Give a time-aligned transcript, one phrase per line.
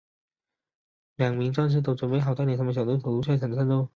[1.17, 3.87] 两名战士都准备好要带领他们的小队投入下一场战斗。